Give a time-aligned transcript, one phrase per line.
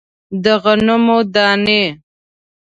[0.43, 1.83] د غنمو دانې